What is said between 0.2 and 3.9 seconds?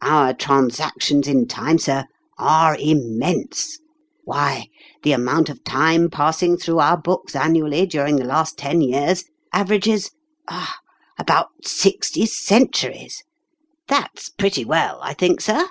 transactions in time, sir, are immense.